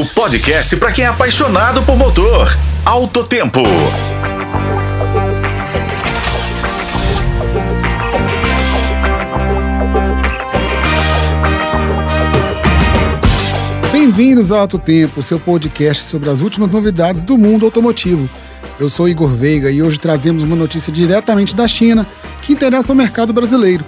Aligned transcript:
O 0.00 0.06
podcast 0.14 0.74
para 0.78 0.92
quem 0.92 1.04
é 1.04 1.08
apaixonado 1.08 1.82
por 1.82 1.94
motor. 1.94 2.48
Alto 2.86 3.22
Tempo. 3.22 3.60
Bem-vindos 13.92 14.50
ao 14.50 14.60
Alto 14.60 14.78
Tempo, 14.78 15.22
seu 15.22 15.38
podcast 15.38 16.04
sobre 16.04 16.30
as 16.30 16.40
últimas 16.40 16.70
novidades 16.70 17.22
do 17.22 17.36
mundo 17.36 17.66
automotivo. 17.66 18.26
Eu 18.78 18.88
sou 18.88 19.06
Igor 19.06 19.28
Veiga 19.28 19.70
e 19.70 19.82
hoje 19.82 20.00
trazemos 20.00 20.42
uma 20.42 20.56
notícia 20.56 20.90
diretamente 20.90 21.54
da 21.54 21.68
China 21.68 22.06
que 22.40 22.54
interessa 22.54 22.90
ao 22.90 22.96
mercado 22.96 23.34
brasileiro. 23.34 23.84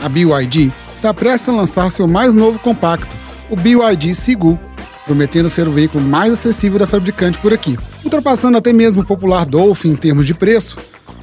A 0.00 0.08
BYD 0.08 0.72
está 0.94 1.12
prestes 1.12 1.48
a 1.48 1.52
lançar 1.52 1.90
seu 1.90 2.06
mais 2.06 2.36
novo 2.36 2.60
compacto, 2.60 3.16
o 3.50 3.56
BYD 3.56 4.14
Sigu, 4.14 4.60
prometendo 5.04 5.48
ser 5.48 5.68
o 5.68 5.72
veículo 5.72 6.02
mais 6.02 6.32
acessível 6.32 6.78
da 6.78 6.86
fabricante 6.86 7.38
por 7.38 7.52
aqui. 7.52 7.76
Ultrapassando 8.04 8.58
até 8.58 8.72
mesmo 8.72 9.02
o 9.02 9.06
popular 9.06 9.44
Dolphin 9.44 9.90
em 9.90 9.96
termos 9.96 10.26
de 10.26 10.34
preço, 10.34 10.76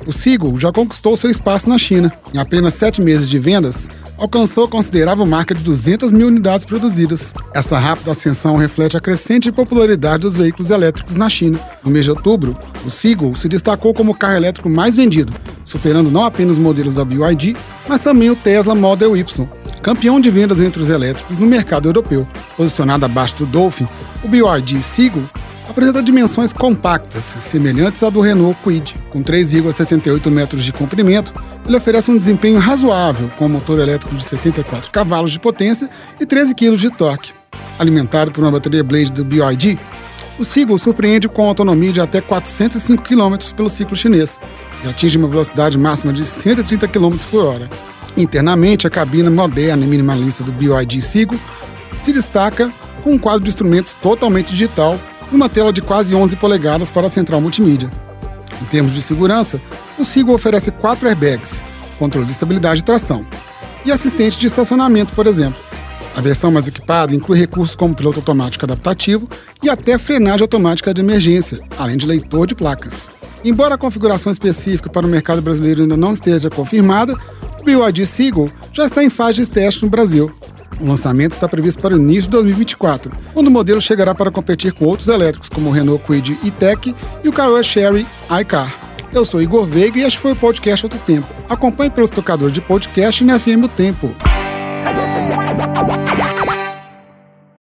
o 0.05 0.11
Seagull 0.11 0.59
já 0.59 0.71
conquistou 0.71 1.15
seu 1.15 1.29
espaço 1.29 1.69
na 1.69 1.77
China. 1.77 2.11
Em 2.33 2.37
apenas 2.37 2.73
sete 2.73 3.01
meses 3.01 3.29
de 3.29 3.37
vendas, 3.37 3.87
alcançou 4.17 4.65
a 4.65 4.67
considerável 4.67 5.25
marca 5.25 5.53
de 5.53 5.63
200 5.63 6.11
mil 6.11 6.27
unidades 6.27 6.65
produzidas. 6.65 7.33
Essa 7.53 7.77
rápida 7.77 8.11
ascensão 8.11 8.55
reflete 8.55 8.97
a 8.97 9.01
crescente 9.01 9.51
popularidade 9.51 10.21
dos 10.21 10.37
veículos 10.37 10.71
elétricos 10.71 11.15
na 11.15 11.29
China. 11.29 11.59
No 11.83 11.91
mês 11.91 12.05
de 12.05 12.11
outubro, 12.11 12.57
o 12.85 12.89
Seagull 12.89 13.35
se 13.35 13.47
destacou 13.47 13.93
como 13.93 14.11
o 14.11 14.15
carro 14.15 14.37
elétrico 14.37 14.69
mais 14.69 14.95
vendido, 14.95 15.33
superando 15.65 16.11
não 16.11 16.23
apenas 16.23 16.57
modelos 16.57 16.95
da 16.95 17.05
BYD, 17.05 17.55
mas 17.87 18.01
também 18.01 18.29
o 18.29 18.35
Tesla 18.35 18.73
Model 18.73 19.15
Y, 19.15 19.47
campeão 19.81 20.19
de 20.19 20.29
vendas 20.29 20.61
entre 20.61 20.81
os 20.81 20.89
elétricos 20.89 21.39
no 21.39 21.47
mercado 21.47 21.89
europeu. 21.89 22.27
Posicionado 22.55 23.05
abaixo 23.05 23.35
do 23.37 23.45
Dolphin, 23.45 23.87
o 24.23 24.27
BYD 24.27 24.81
Seagull 24.83 25.27
apresenta 25.67 26.03
dimensões 26.03 26.53
compactas, 26.53 27.37
semelhantes 27.39 28.03
à 28.03 28.09
do 28.09 28.21
Renault 28.21 28.57
Kwid. 28.61 28.95
Com 29.09 29.23
3,78 29.23 30.29
metros 30.29 30.63
de 30.63 30.71
comprimento, 30.71 31.33
ele 31.65 31.77
oferece 31.77 32.11
um 32.11 32.17
desempenho 32.17 32.59
razoável, 32.59 33.31
com 33.37 33.45
um 33.45 33.49
motor 33.49 33.79
elétrico 33.79 34.15
de 34.15 34.23
74 34.23 34.91
cavalos 34.91 35.31
de 35.31 35.39
potência 35.39 35.89
e 36.19 36.25
13 36.25 36.53
kg 36.53 36.75
de 36.75 36.89
torque. 36.89 37.31
Alimentado 37.79 38.31
por 38.31 38.43
uma 38.43 38.51
bateria 38.51 38.83
Blade 38.83 39.11
do 39.11 39.25
BYD, 39.25 39.79
o 40.37 40.43
Seagull 40.43 40.77
surpreende 40.77 41.27
com 41.29 41.47
autonomia 41.47 41.93
de 41.93 42.01
até 42.01 42.19
405 42.19 43.03
km 43.03 43.37
pelo 43.55 43.69
ciclo 43.69 43.95
chinês 43.95 44.39
e 44.83 44.89
atinge 44.89 45.17
uma 45.17 45.27
velocidade 45.27 45.77
máxima 45.77 46.11
de 46.11 46.25
130 46.25 46.87
km 46.87 47.15
por 47.29 47.45
hora. 47.45 47.69
Internamente, 48.17 48.85
a 48.85 48.89
cabina 48.89 49.29
moderna 49.29 49.85
e 49.85 49.87
minimalista 49.87 50.43
do 50.43 50.51
BYD 50.51 51.01
Seagull 51.01 51.39
se 52.01 52.11
destaca 52.11 52.71
com 53.03 53.13
um 53.13 53.17
quadro 53.17 53.43
de 53.43 53.49
instrumentos 53.49 53.93
totalmente 53.93 54.49
digital 54.49 54.99
e 55.31 55.35
uma 55.35 55.49
tela 55.49 55.71
de 55.71 55.81
quase 55.81 56.13
11 56.13 56.35
polegadas 56.35 56.89
para 56.89 57.07
a 57.07 57.09
central 57.09 57.39
multimídia. 57.39 57.89
Em 58.61 58.65
termos 58.65 58.93
de 58.93 59.01
segurança, 59.01 59.61
o 59.97 60.05
Seagull 60.05 60.35
oferece 60.35 60.71
quatro 60.71 61.07
airbags, 61.07 61.61
controle 61.97 62.25
de 62.25 62.33
estabilidade 62.33 62.81
e 62.81 62.83
tração, 62.83 63.25
e 63.85 63.91
assistente 63.91 64.39
de 64.39 64.47
estacionamento, 64.47 65.13
por 65.13 65.25
exemplo. 65.25 65.59
A 66.15 66.19
versão 66.19 66.51
mais 66.51 66.67
equipada 66.67 67.15
inclui 67.15 67.39
recursos 67.39 67.75
como 67.75 67.95
piloto 67.95 68.19
automático 68.19 68.65
adaptativo 68.65 69.29
e 69.63 69.69
até 69.69 69.97
frenagem 69.97 70.41
automática 70.41 70.93
de 70.93 71.01
emergência, 71.01 71.59
além 71.79 71.95
de 71.95 72.05
leitor 72.05 72.45
de 72.45 72.53
placas. 72.53 73.09
Embora 73.43 73.75
a 73.75 73.77
configuração 73.77 74.31
específica 74.31 74.89
para 74.89 75.05
o 75.05 75.09
mercado 75.09 75.41
brasileiro 75.41 75.81
ainda 75.81 75.97
não 75.97 76.13
esteja 76.13 76.49
confirmada, 76.49 77.17
BYD 77.63 78.05
Seagull 78.05 78.51
já 78.73 78.85
está 78.85 79.03
em 79.03 79.09
fase 79.09 79.43
de 79.43 79.49
teste 79.49 79.83
no 79.83 79.89
Brasil 79.89 80.33
o 80.81 80.87
lançamento 80.87 81.33
está 81.33 81.47
previsto 81.47 81.79
para 81.79 81.93
o 81.93 81.97
início 81.97 82.23
de 82.23 82.29
2024, 82.29 83.11
quando 83.33 83.47
o 83.47 83.51
modelo 83.51 83.79
chegará 83.79 84.15
para 84.15 84.31
competir 84.31 84.73
com 84.73 84.85
outros 84.85 85.07
elétricos 85.07 85.47
como 85.47 85.69
o 85.69 85.71
Renault 85.71 86.03
Kwid 86.03 86.39
e-Tech 86.43 86.95
e 87.23 87.29
o 87.29 87.31
Caoa 87.31 87.61
Sherry 87.61 88.07
iCar. 88.41 88.75
Eu 89.13 89.23
sou 89.23 89.41
Igor 89.41 89.65
Veiga 89.65 89.99
e 89.99 90.03
este 90.03 90.17
foi 90.17 90.31
o 90.31 90.35
podcast 90.35 90.85
Outro 90.85 90.99
Tempo. 90.99 91.27
Acompanhe 91.47 91.91
pelos 91.91 92.09
tocadores 92.09 92.53
de 92.53 92.61
podcast 92.61 93.23
e 93.23 93.27
na 93.27 93.37
FM 93.37 93.65
O 93.65 93.67
Tempo. 93.67 94.15